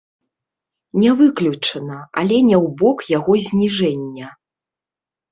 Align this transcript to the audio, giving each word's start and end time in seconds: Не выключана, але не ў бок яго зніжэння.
Не 1.01 1.09
выключана, 1.19 1.97
але 2.21 2.39
не 2.47 2.55
ў 2.59 2.67
бок 2.79 2.97
яго 3.17 3.33
зніжэння. 3.49 4.27